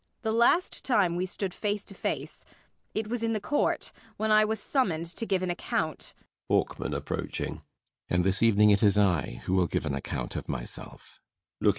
[0.23, 2.43] The last time we stood face to face
[2.95, 6.15] it was in the Court, when I was summoned to give an account
[6.49, 6.95] BORKMAN.